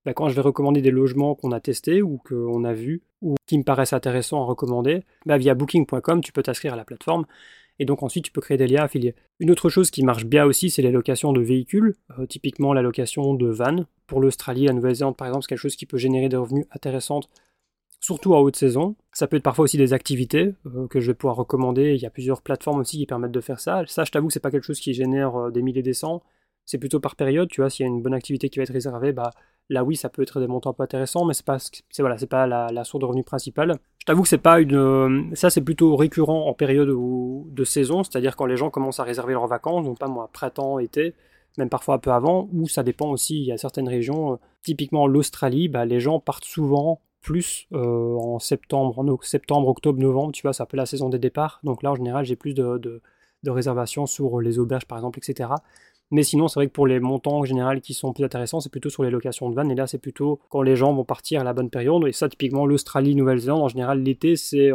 [0.06, 3.36] bah, quand je vais recommander des logements qu'on a testés ou qu'on a vus, ou
[3.48, 7.26] qui me paraissent intéressants à recommander, bah, via booking.com, tu peux t'inscrire à la plateforme
[7.80, 9.16] et donc ensuite tu peux créer des liens affiliés.
[9.40, 12.82] Une autre chose qui marche bien aussi, c'est les locations de véhicules, euh, typiquement la
[12.82, 13.88] location de vannes.
[14.08, 17.22] Pour l'Australie, la Nouvelle-Zélande par exemple, c'est quelque chose qui peut générer des revenus intéressants,
[18.00, 18.96] surtout en haute saison.
[19.12, 21.96] Ça peut être parfois aussi des activités euh, que je vais pouvoir recommander.
[21.96, 23.84] Il y a plusieurs plateformes aussi qui permettent de faire ça.
[23.88, 26.22] Ça, je t'avoue que c'est pas quelque chose qui génère euh, des milliers des cents.
[26.66, 28.72] C'est plutôt par période, tu vois, s'il y a une bonne activité qui va être
[28.72, 29.32] réservée, bah
[29.70, 32.28] Là, oui, ça peut être des montants pas intéressants, mais c'est pas, c'est voilà, c'est
[32.28, 33.80] pas la, source de revenus principale.
[34.04, 38.36] Je t'avoue que c'est pas une, ça c'est plutôt récurrent en période de saison, c'est-à-dire
[38.36, 41.14] quand les gens commencent à réserver leurs vacances, donc pas moi, printemps, été,
[41.58, 43.40] même parfois un peu avant, ou ça dépend aussi.
[43.40, 48.18] Il y a certaines régions, euh, typiquement l'Australie, bah, les gens partent souvent plus euh,
[48.18, 51.62] en septembre, septembre, octobre, novembre, tu vois, c'est un peu la saison des départs.
[51.64, 53.02] Donc là, en général, j'ai plus de
[53.46, 55.52] réservations sur les auberges, par exemple, etc.
[56.14, 58.70] Mais sinon, c'est vrai que pour les montants en général qui sont plus intéressants, c'est
[58.70, 59.72] plutôt sur les locations de vannes.
[59.72, 62.08] Et là, c'est plutôt quand les gens vont partir à la bonne période.
[62.08, 64.70] Et ça, typiquement, l'Australie, Nouvelle-Zélande, en général, l'été, c'est,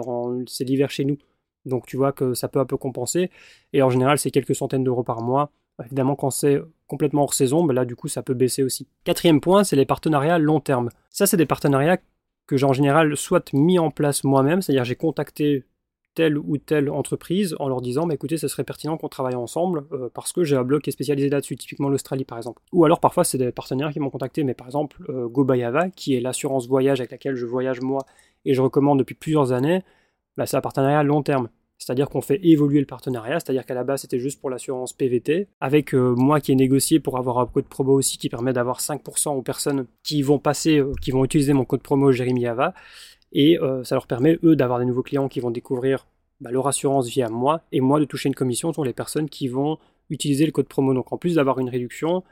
[0.59, 1.17] l'hiver chez nous.
[1.65, 3.31] Donc tu vois que ça peut un peu compenser.
[3.73, 5.53] Et en général, c'est quelques centaines d'euros par mois.
[5.85, 8.89] Évidemment, quand c'est complètement hors saison, ben là, du coup, ça peut baisser aussi.
[9.05, 10.89] Quatrième point, c'est les partenariats long terme.
[11.09, 11.99] Ça, c'est des partenariats
[12.49, 15.63] que j'ai en général soit mis en place moi-même, c'est-à-dire j'ai contacté
[16.19, 19.85] telle ou telle entreprise en leur disant bah, écoutez, ça serait pertinent qu'on travaille ensemble
[19.93, 22.61] euh, parce que j'ai un blog qui est spécialisé là-dessus, typiquement l'Australie par exemple.
[22.73, 26.17] Ou alors parfois c'est des partenaires qui m'ont contacté, mais par exemple euh, GoBayava, qui
[26.17, 28.05] est l'assurance voyage avec laquelle je voyage moi
[28.45, 29.85] et je recommande depuis plusieurs années,
[30.37, 31.51] bah, c'est un partenariat long terme.
[31.81, 35.47] C'est-à-dire qu'on fait évoluer le partenariat, c'est-à-dire qu'à la base c'était juste pour l'assurance PVT,
[35.61, 38.81] avec euh, moi qui ai négocié pour avoir un code promo aussi qui permet d'avoir
[38.81, 42.75] 5% aux personnes qui vont passer, qui vont utiliser mon code promo Jérémy Ava,
[43.33, 46.07] et euh, ça leur permet, eux, d'avoir des nouveaux clients qui vont découvrir
[46.41, 49.49] bah, leur assurance via moi, et moi de toucher une commission sur les personnes qui
[49.49, 49.79] vont
[50.11, 50.95] utiliser le code promo.
[50.95, 52.23] Donc en plus d'avoir une réduction,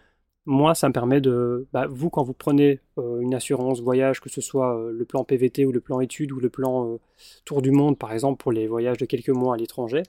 [0.46, 1.66] moi, ça me permet de...
[1.72, 5.24] Bah, vous, quand vous prenez euh, une assurance voyage, que ce soit euh, le plan
[5.24, 6.98] PVT ou le plan études ou le plan
[7.44, 10.02] Tour du Monde, par exemple, pour les voyages de quelques mois à l'étranger,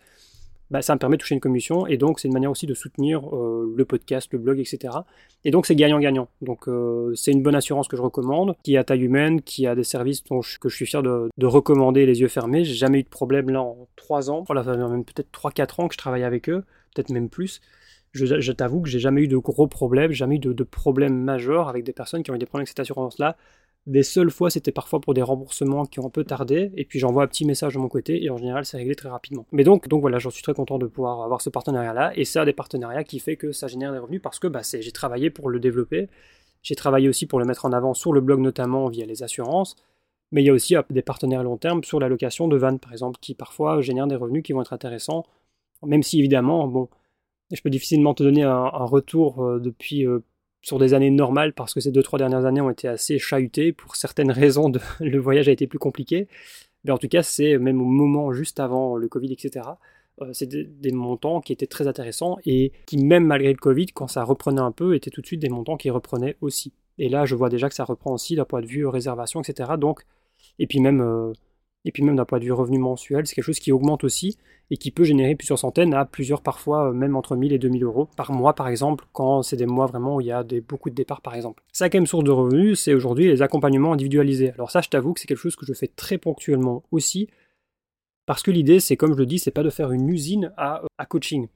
[0.70, 2.74] bah, ça me permet de toucher une commission et donc c'est une manière aussi de
[2.74, 4.94] soutenir euh, le podcast, le blog, etc.
[5.46, 6.28] Et donc c'est gagnant-gagnant.
[6.42, 9.76] Donc euh, c'est une bonne assurance que je recommande, qui a taille humaine, qui a
[9.76, 12.66] des services dont que je suis fier de, recommander les yeux fermés.
[12.66, 15.94] J'ai jamais eu de problème là en 3 ans, voilà, même peut-être 3-4 ans que
[15.94, 17.62] je travaille avec eux, peut-être même plus.
[18.14, 21.70] Je, t'avoue que j'ai jamais eu de gros problèmes, jamais eu de, de problèmes majeurs
[21.70, 23.38] avec des personnes qui ont eu des problèmes avec cette assurance-là.
[23.88, 27.00] Des seules fois, c'était parfois pour des remboursements qui ont un peu tardé, et puis
[27.00, 29.46] j'envoie un petit message de mon côté, et en général, c'est réglé très rapidement.
[29.54, 32.52] Mais donc, voilà, j'en suis très content de pouvoir avoir ce partenariat-là, et un des
[32.52, 35.62] partenariats qui fait que ça génère des revenus parce que bah, j'ai travaillé pour le
[35.62, 36.10] développer,
[36.64, 39.78] j'ai travaillé aussi pour le mettre en avant sur le blog notamment via les assurances,
[40.34, 42.80] mais il y a aussi des partenaires à long terme sur la location de vannes,
[42.80, 45.24] par exemple, qui parfois génèrent des revenus qui vont être intéressants,
[45.86, 46.90] même si évidemment, bon,
[47.54, 50.20] je peux difficilement te donner un, retour euh, depuis euh,
[50.68, 53.72] sur des années normales, parce que ces deux, trois dernières années ont été assez chahutées.
[53.72, 56.28] Pour certaines raisons, de, le voyage a été plus compliqué.
[56.84, 59.66] Mais en tout cas, c'est même au moment juste avant le Covid, etc.
[60.22, 64.08] Euh, c'est des, montants qui étaient très intéressants et qui, même malgré le Covid, quand
[64.08, 66.74] ça reprenait un peu, étaient tout de suite des montants qui reprenaient aussi.
[66.98, 69.72] Et là, je vois déjà que ça reprend aussi d'un point de vue réservation, etc.
[69.80, 70.02] Donc,
[70.60, 71.32] et puis même euh,
[71.88, 74.38] et puis même d'un point de vue revenu mensuel, c'est quelque chose qui augmente aussi
[74.70, 77.86] et qui peut générer plusieurs centaines à plusieurs parfois euh, même entre 1000 et 2000
[77.86, 80.90] euros par mois par exemple quand c'est des mois vraiment où il y a beaucoup
[80.90, 81.64] de départs par exemple.
[81.72, 84.52] Cinquième source de revenus, c'est aujourd'hui les accompagnements individualisés.
[84.52, 87.30] Alors ça je t'avoue que c'est quelque chose que je fais très ponctuellement aussi
[88.26, 90.82] parce que l'idée c'est comme je le dis, c'est pas de faire une usine à,
[90.98, 91.48] à coaching.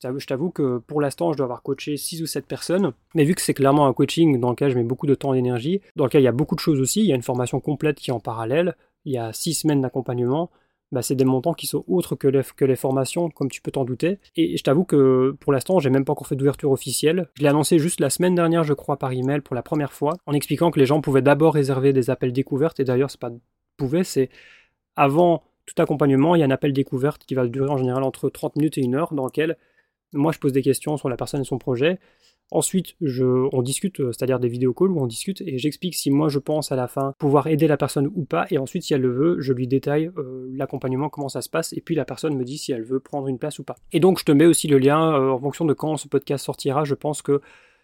[0.00, 3.34] Je t'avoue que pour l'instant, je dois avoir coaché 6 ou 7 personnes, mais vu
[3.34, 6.04] que c'est clairement un coaching dans lequel je mets beaucoup de temps et d'énergie, dans
[6.04, 8.10] lequel il y a beaucoup de choses aussi, il y a une formation complète qui
[8.10, 8.76] est en parallèle,
[9.08, 10.50] il y a six semaines d'accompagnement,
[10.92, 14.18] bah, c'est des montants qui sont autres que les, formations, comme tu peux t'en douter.
[14.36, 17.28] Et je t'avoue que pour l'instant, j'ai même pas encore fait d'ouverture officielle.
[17.34, 20.14] Je l'ai annoncé juste la semaine dernière, je crois, par email pour la première fois,
[20.26, 22.80] en expliquant que les gens pouvaient d'abord réserver des appels découvertes.
[22.80, 23.30] Et d'ailleurs, c'est pas
[23.76, 24.28] pouvait, c'est
[24.96, 28.30] avant tout accompagnement, il y a un appel découverte qui va durer en général entre
[28.30, 29.56] 30 minutes et une heure, dans lequel
[30.14, 31.98] moi je pose des questions sur la personne et son projet.
[32.50, 36.28] Ensuite, on discute, euh, c'est-à-dire des vidéos calls où on discute et j'explique si moi
[36.28, 38.46] je pense à la fin pouvoir aider la personne ou pas.
[38.50, 41.74] Et ensuite, si elle le veut, je lui détaille euh, l'accompagnement, comment ça se passe.
[41.74, 43.76] Et puis la personne me dit si elle veut prendre une place ou pas.
[43.92, 46.44] Et donc, je te mets aussi le lien euh, en fonction de quand ce podcast
[46.44, 46.84] sortira.
[46.84, 47.42] Je pense que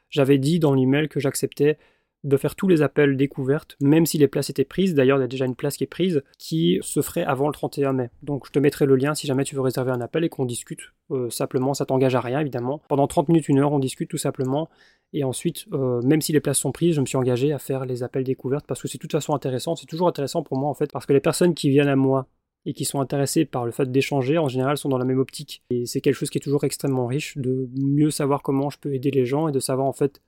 [0.09, 1.77] j'avais dit dans l'email que j'acceptais
[2.25, 4.95] de faire tous les appels découvertes, même si les places étaient prises.
[4.95, 7.53] D'ailleurs, il y a déjà une place qui est prise, qui se ferait avant le
[7.53, 8.11] 31 mai.
[8.23, 10.47] Donc je te mettrai le lien si jamais tu veux réserver un appel et qu'on
[10.47, 11.75] discute euh, simplement.
[11.75, 12.83] Ça t'engage à rien, évidemment.
[12.89, 14.69] Pendant 30 minutes, une heure, on discute tout simplement.
[15.13, 17.85] Et ensuite, euh, même si les places sont prises, je me suis engagé à faire
[17.85, 19.77] les appels découvertes parce que c'est de toute façon intéressant.
[19.77, 22.27] C'est toujours intéressant pour moi, en fait, parce que les personnes qui viennent à moi
[22.67, 25.63] et qui sont intéressées par le fait d'échanger, en général, sont dans la même optique.
[25.69, 28.95] Et c'est quelque chose qui est toujours extrêmement riche, de mieux savoir comment je peux
[28.95, 30.23] aider les gens et de savoir en fait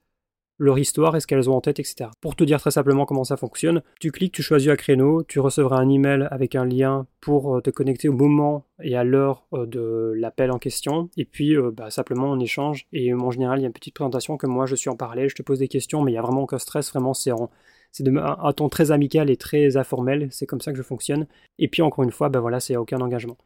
[0.59, 2.09] leur histoire et ce qu'elles ont en tête, etc.
[2.21, 5.39] Pour te dire très simplement comment ça fonctionne, tu cliques, tu choisis un créneau, tu
[5.39, 9.45] recevras un email avec un lien pour euh, te connecter au moment et à l'heure
[9.53, 13.59] euh, de l'appel en question, et puis euh, bah, simplement on échange, et en général
[13.59, 15.59] il y a une petite présentation que moi je suis en parallèle, je te pose
[15.59, 17.31] des questions, mais il n'y a vraiment aucun stress, vraiment c'est.
[17.93, 21.25] C'est un, ton très amical et très informel, c'est comme ça que je fonctionne.
[21.57, 23.37] Et puis encore une fois, bah voilà, c'est aucun engagement.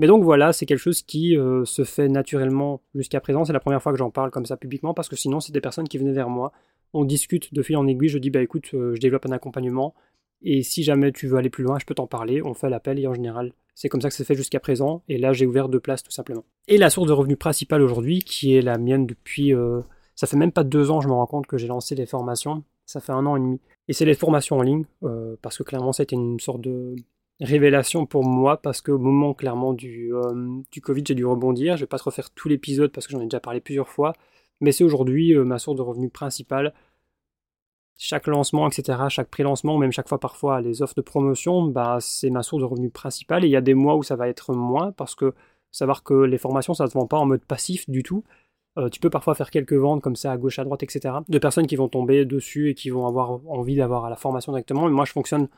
[0.00, 3.44] Mais donc voilà, c'est quelque chose qui euh, se fait naturellement jusqu'à présent.
[3.44, 5.60] C'est la première fois que j'en parle comme ça publiquement parce que sinon, c'est des
[5.60, 6.52] personnes qui venaient vers moi.
[6.94, 8.08] On discute de fil en aiguille.
[8.08, 9.94] Je dis, bah écoute, euh, je développe un accompagnement
[10.40, 12.40] et si jamais tu veux aller plus loin, je peux t'en parler.
[12.42, 15.02] On fait l'appel et en général, c'est comme ça que c'est fait jusqu'à présent.
[15.06, 16.44] Et là, j'ai ouvert deux places tout simplement.
[16.66, 19.52] Et la source de revenus principale aujourd'hui, qui est la mienne depuis.
[19.52, 19.82] Euh,
[20.14, 22.64] ça fait même pas deux ans, je me rends compte que j'ai lancé les formations.
[22.86, 23.60] Ça fait un an et demi.
[23.88, 24.84] Et c'est les formations en ligne,
[25.42, 26.94] parce que clairement, ça a été une sorte de,
[27.40, 31.76] révélation pour moi parce qu'au moment clairement du, euh, du Covid, j'ai dû rebondir.
[31.76, 34.14] Je vais pas te refaire tout l'épisode parce que j'en ai déjà parlé plusieurs fois,
[34.60, 36.74] mais c'est aujourd'hui euh, ma source de revenus principale.
[37.98, 42.30] Chaque lancement, etc., chaque pré-lancement, même chaque fois parfois les offres de promotion, bah, c'est
[42.30, 43.44] ma source de revenus principale.
[43.44, 45.34] Et il y a des mois où ça va être moins parce que
[45.70, 48.24] savoir que les formations, ça ne se vend pas en mode passif du tout.
[48.78, 51.14] Euh, tu peux parfois faire quelques ventes comme ça à gauche, à droite, etc.
[51.28, 54.86] De personnes qui vont tomber dessus et qui vont avoir envie d'avoir la formation directement.
[54.86, 55.48] Mais moi, je fonctionne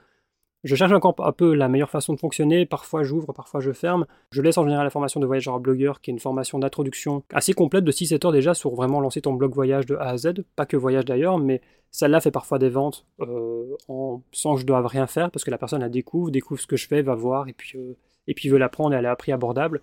[0.64, 2.66] je cherche encore un peu la meilleure façon de fonctionner.
[2.66, 4.06] Parfois j'ouvre, parfois je ferme.
[4.30, 7.52] Je laisse en général la formation de voyageur blogueur, qui est une formation d'introduction assez
[7.52, 10.44] complète de 6-7 heures déjà sur vraiment lancer ton blog voyage de A à Z.
[10.54, 14.66] Pas que voyage d'ailleurs, mais celle-là fait parfois des ventes euh, en, sans que je
[14.66, 17.14] doive rien faire parce que la personne la découvre, découvre ce que je fais, va
[17.16, 17.96] voir et puis, euh,
[18.28, 19.80] et puis veut l'apprendre et elle à prix abordable.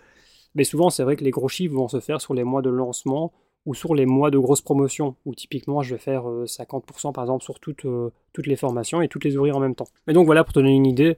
[0.56, 2.70] Mais souvent, c'est vrai que les gros chiffres vont se faire sur les mois de
[2.70, 3.34] lancement
[3.65, 7.24] ou sur les mois de grosses promotions, où typiquement je vais faire 50% euh, par
[7.24, 9.88] exemple sur toutes, euh, toutes les formations et toutes les ouvrir en même temps.
[10.08, 11.17] Et donc voilà, pour te donner une idée,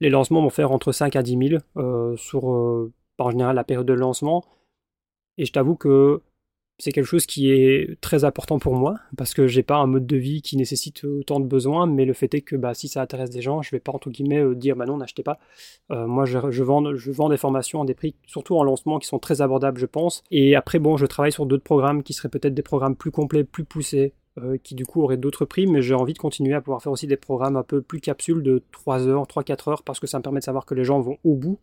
[0.00, 3.86] les lancements vont faire entre 5 à 10 000 euh, sur, en général, la période
[3.86, 4.44] de lancement.
[5.36, 6.22] Et je t'avoue que
[6.80, 10.06] c'est quelque chose qui est très important pour moi parce que j'ai pas un mode
[10.06, 13.02] de vie qui nécessite autant de besoins, mais le fait est que bah, si ça
[13.02, 15.38] intéresse des gens, je vais pas entre guillemets euh, dire bah non, n'achetez pas.
[15.90, 19.06] Euh, moi, je, vends, je vends des formations à des prix, surtout en lancement, qui
[19.06, 20.22] sont très abordables, je pense.
[20.30, 23.44] Et après, bon, je travaille sur d'autres programmes qui seraient peut-être des programmes plus complets,
[23.44, 26.60] plus poussés, euh, qui du coup auraient d'autres prix, mais j'ai envie de continuer à
[26.60, 30.00] pouvoir faire aussi des programmes un peu plus capsules de 3 heures, 3-4 heures, parce
[30.00, 31.58] que ça me permet de savoir que les gens vont au bout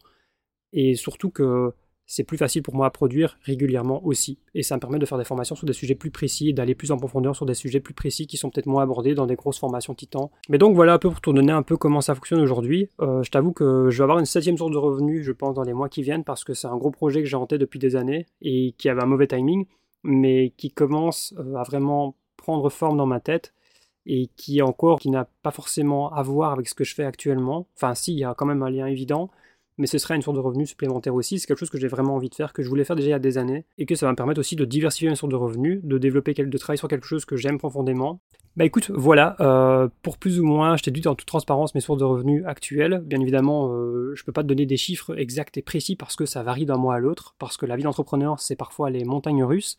[0.73, 1.71] et surtout que
[2.07, 4.39] c'est plus facile pour moi à produire régulièrement aussi.
[4.55, 6.91] Et ça me permet de faire des formations sur des sujets plus précis, d'aller plus
[6.91, 9.59] en profondeur sur des sujets plus précis qui sont peut-être moins abordés dans des grosses
[9.59, 10.31] formations titan.
[10.47, 12.89] Mais donc voilà un peu pour te donner un peu comment ça fonctionne aujourd'hui.
[13.01, 15.63] Euh, je t'avoue que je vais avoir une septième source de revenus, je pense, dans
[15.63, 17.95] les mois qui viennent, parce que c'est un gros projet que j'ai en depuis des
[17.95, 19.65] années et qui avait un mauvais timing,
[20.03, 23.53] mais qui commence euh, à vraiment prendre forme dans ma tête
[24.05, 27.67] et qui encore, qui n'a pas forcément à voir avec ce que je fais actuellement.
[27.75, 29.29] Enfin si, il y a quand même un lien évident,
[29.77, 31.39] mais ce serait une source de revenus supplémentaire aussi.
[31.39, 33.11] C'est quelque chose que j'ai vraiment envie de faire, que je voulais faire déjà il
[33.11, 35.31] y a des années, et que ça va me permettre aussi de diversifier mes sources
[35.31, 38.19] de revenus, de développer, de travailler sur quelque chose que j'aime profondément.
[38.55, 41.81] Bah écoute, voilà, euh, pour plus ou moins, je t'ai dit en toute transparence mes
[41.81, 43.03] sources de revenus actuelles.
[43.05, 46.25] Bien évidemment, euh, je peux pas te donner des chiffres exacts et précis parce que
[46.25, 49.43] ça varie d'un mois à l'autre, parce que la vie d'entrepreneur, c'est parfois les montagnes
[49.43, 49.77] russes.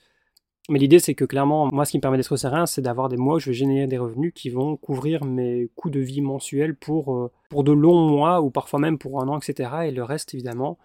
[0.69, 3.17] Mais l'idée, c'est que clairement, moi, ce qui me permet d'être serein, c'est d'avoir des
[3.17, 6.77] mois où je vais générer des revenus qui vont couvrir mes coûts de vie mensuels
[6.77, 7.31] pour, euh,
[7.63, 9.71] de longs mois ou parfois même pour un an, etc.
[9.87, 10.79] Et le reste, évidemment,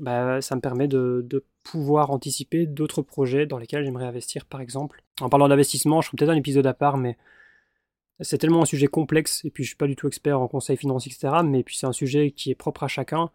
[0.00, 5.02] bah, ça me permet de, pouvoir anticiper d'autres projets dans lesquels j'aimerais investir, par exemple.
[5.20, 7.16] En parlant d'investissement, je ferai peut-être un épisode à part, mais
[8.20, 10.76] c'est tellement un sujet complexe, et puis je suis pas du tout expert en conseil
[10.76, 11.42] financier, etc.
[11.44, 13.30] Mais puis c'est un sujet qui est propre à chacun.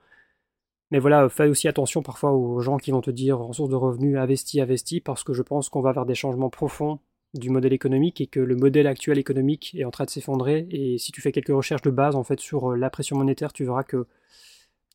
[0.91, 3.75] Mais voilà, fais aussi attention parfois aux gens qui vont te dire en source de
[3.75, 6.99] revenus investi, investi, parce que je pense qu'on va vers des changements profonds
[7.33, 10.67] du modèle économique et que le modèle actuel économique est en train de s'effondrer.
[10.69, 13.53] Et si tu fais quelques recherches de base en fait sur euh, la pression monétaire,
[13.53, 14.05] tu verras que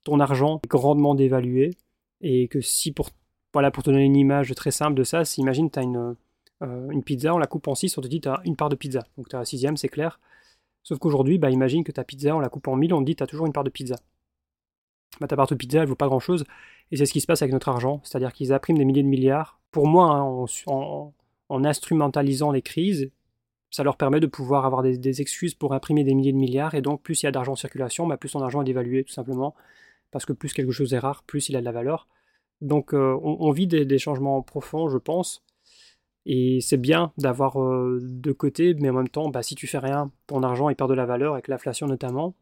[0.05, 1.71] ton argent est grandement dévalué
[2.21, 3.09] et que si pour
[3.55, 6.15] voilà pour te donner une image très simple de ça, si imagine tu as une,
[6.63, 8.69] euh, une pizza, on la coupe en 6, on te dit tu as une part
[8.69, 9.07] de pizza.
[9.17, 10.21] Donc tu as la sixième, c'est clair.
[10.83, 13.17] Sauf qu'aujourd'hui, bah, imagine que ta pizza, on la coupe en 1000, on te dit
[13.17, 13.97] tu as toujours une part de pizza
[15.27, 16.45] ta part de pizza, elle vaut pas grand-chose.
[16.91, 18.01] Et c'est ce qui se passe avec notre argent.
[18.05, 19.61] C'est-à-dire qu'ils impriment des milliers de milliards.
[19.71, 20.47] Pour moi, hein,
[21.49, 23.11] en, instrumentalisant les crises,
[23.71, 26.75] ça leur permet de pouvoir avoir des, excuses pour imprimer des milliers de milliards.
[26.75, 29.05] Et donc, plus il y a d'argent en circulation, bah, plus son argent est dévalué,
[29.05, 29.55] tout simplement.
[30.11, 32.09] Parce que plus quelque chose est rare, plus il a de la valeur.
[32.61, 35.45] Donc, euh, on, vit des, changements profonds, je pense.
[36.25, 39.79] Et c'est bien d'avoir euh, de côté, mais en même temps, bah, si tu fais
[39.79, 42.35] rien, ton argent il perd de la valeur avec l'inflation notamment.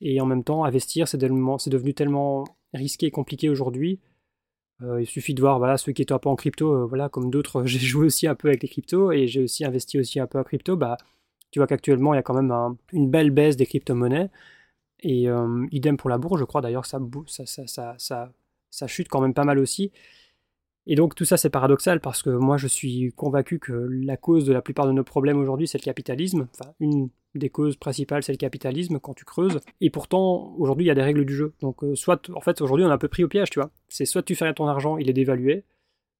[0.00, 4.00] Et en même temps, investir, c'est devenu tellement risqué et compliqué aujourd'hui.
[4.82, 7.08] Euh, il suffit de voir voilà, ceux qui étaient un peu en crypto, euh, voilà,
[7.08, 10.20] comme d'autres, j'ai joué aussi un peu avec les cryptos et j'ai aussi investi aussi
[10.20, 10.76] un peu en crypto.
[10.76, 10.96] Bah,
[11.50, 14.30] tu vois qu'actuellement, il y a quand même une belle baisse des crypto-monnaies.
[15.02, 15.26] Et
[15.72, 18.32] idem pour la bourse, je crois d'ailleurs, ça, ça, ça,
[18.70, 19.92] ça chute quand même pas mal aussi.
[20.86, 24.44] Et donc tout ça c'est paradoxal parce que moi je suis convaincu que la cause
[24.44, 26.48] de la plupart de nos problèmes aujourd'hui c'est le capitalisme.
[26.54, 29.60] Enfin une des causes principales c'est le capitalisme quand tu creuses.
[29.80, 31.54] Et pourtant aujourd'hui il y a des règles du jeu.
[31.60, 33.70] Donc euh, soit en fait aujourd'hui on est un peu pris au piège tu vois.
[33.88, 35.64] C'est soit tu fais ton argent il est dévalué,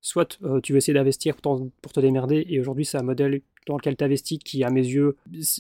[0.01, 3.43] soit euh, tu veux essayer d'investir pour, pour, te démerder et aujourd'hui c'est un modèle
[3.67, 5.17] dans lequel tu investis qui à mes yeux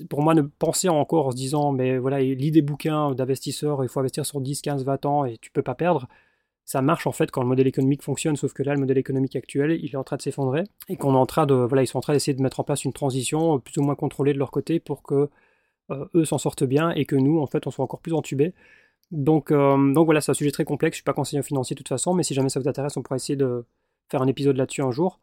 [0.09, 3.89] pour moi ne penser encore en se disant mais voilà lit des bouquins d'investisseurs il
[3.89, 6.09] faut investir sur 10, 15, 20 ans et tu peux pas perdre
[6.64, 9.37] ça marche en fait quand le modèle économique fonctionne, sauf que là, le modèle économique
[9.37, 11.87] actuel, il est en train de s'effondrer et qu'on est en train de, voilà, ils
[11.87, 14.38] sont en train d'essayer de mettre en place une transition plus ou moins contrôlée de
[14.38, 15.31] leur côté pour que
[15.90, 18.55] euh, eux s'en sortent bien et que nous, en fait, on soit encore plus entubés.
[19.11, 20.94] Donc, euh, donc voilà, c'est un sujet très complexe.
[20.96, 23.03] Je suis pas conseiller financier de toute façon, mais si jamais ça vous intéresse, on
[23.03, 23.64] pourrait essayer de
[24.11, 25.20] faire un épisode là-dessus un jour.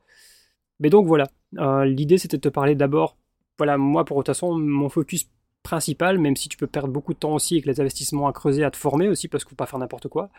[0.79, 3.17] Mais donc voilà, euh, l'idée c'était de te parler d'abord,
[3.57, 5.29] voilà, moi pour toute façon, mon focus
[5.67, 8.63] principal, même si tu peux perdre beaucoup de temps aussi avec les investissements à creuser,
[8.63, 10.29] à te former aussi, parce qu'il ne faut pas faire n'importe quoi.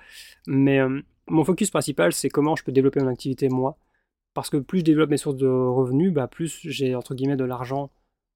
[0.46, 3.76] Mais euh, mon focus principal, c'est comment je peux développer mon activité moi.
[4.32, 7.44] Parce que plus je développe mes sources de revenus, bah, plus j'ai entre guillemets de
[7.44, 7.90] l'argent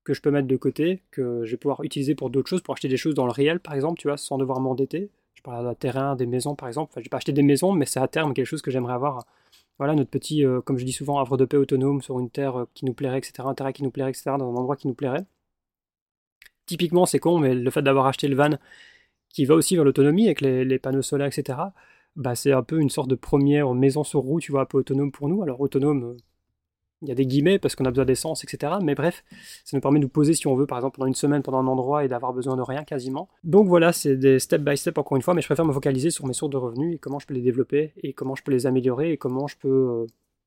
[0.05, 2.75] que je peux mettre de côté, que je vais pouvoir utiliser pour d'autres choses, pour
[2.75, 5.11] acheter des choses dans le réel par exemple, tu vois, sans devoir m'endetter.
[5.35, 6.91] Je parle d'un terrain, des maisons par exemple.
[6.93, 8.95] Enfin, je vais pas acheter des maisons, mais c'est à terme quelque chose que j'aimerais
[8.95, 9.25] avoir.
[9.79, 12.61] Voilà, notre petit, euh, comme je dis souvent, havre de paix autonome sur une terre
[12.61, 14.89] euh, qui nous plairait, etc., un terrain qui nous plairait, etc., dans un endroit qui
[14.89, 15.25] nous plairait
[16.73, 18.57] typiquement, c'est con, mais le fait d'avoir acheté le van
[19.29, 21.59] qui va aussi vers l'autonomie avec les, panneaux solaires, etc.,
[22.17, 24.79] bah, c'est un peu une sorte de première maison sur roue, tu vois, un peu
[24.79, 25.43] autonome pour nous.
[25.43, 26.17] Alors, autonome,
[27.03, 28.75] il y a des guillemets parce qu'on a besoin d'essence, etc.
[28.83, 29.23] Mais bref,
[29.65, 31.59] ça nous permet de nous poser si on veut, par exemple, pendant une semaine, pendant
[31.59, 33.29] un endroit et d'avoir besoin de rien quasiment.
[33.45, 36.11] Donc voilà, c'est des step by step encore une fois, mais je préfère me focaliser
[36.11, 38.53] sur mes sources de revenus et comment je peux les développer et comment je peux
[38.53, 40.07] les améliorer et comment je peux euh,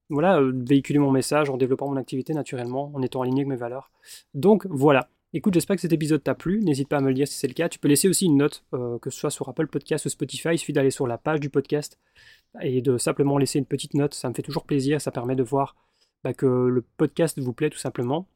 [0.10, 3.56] voilà, euh, véhiculer mon message en développant mon activité naturellement, en étant aligné avec mes
[3.56, 3.92] valeurs.
[4.34, 6.62] Donc voilà, Écoute, j'espère que cet épisode t'a plu.
[6.62, 7.68] N'hésite pas à me le dire si c'est le cas.
[7.68, 10.52] Tu peux laisser aussi une note, euh, que ce soit sur Apple Podcast ou Spotify.
[10.54, 12.00] Il suffit d'aller sur la page du podcast
[12.62, 14.14] et de simplement laisser une petite note.
[14.14, 15.02] Ça me fait toujours plaisir.
[15.02, 15.76] Ça permet de voir
[16.24, 18.30] bah, que le podcast vous plaît tout simplement.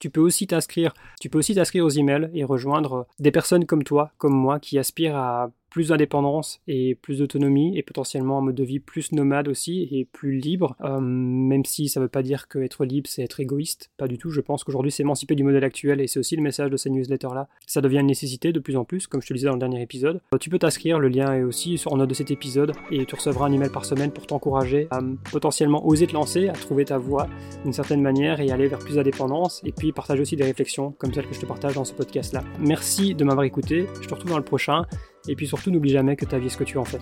[0.00, 0.94] Tu peux aussi t'inscrire.
[1.20, 4.80] Tu peux aussi t'inscrire aux emails et rejoindre des personnes comme toi, comme moi, qui
[4.80, 9.48] aspirent à plus d'indépendance et plus d'autonomie et potentiellement un mode de vie plus nomade
[9.48, 13.22] aussi et plus libre, euh, même si ça ne veut pas dire qu'être libre c'est
[13.22, 16.36] être égoïste, pas du tout, je pense qu'aujourd'hui s'émanciper du modèle actuel et c'est aussi
[16.36, 19.20] le message de ces newsletters là, ça devient une nécessité de plus en plus, comme
[19.20, 20.20] je te le disais dans le dernier épisode.
[20.32, 23.16] Euh, tu peux t'inscrire, le lien est aussi en note de cet épisode et tu
[23.16, 25.00] recevras un email par semaine pour t'encourager à
[25.32, 27.26] potentiellement oser te lancer, à trouver ta voie
[27.64, 31.12] d'une certaine manière et aller vers plus d'indépendance et puis partager aussi des réflexions comme
[31.12, 32.44] celles que je te partage dans ce podcast là.
[32.60, 34.84] Merci de m'avoir écouté, je te retrouve dans le prochain
[35.28, 37.00] et puis surtout, n'oublie jamais que ta vie est ce que tu en fais.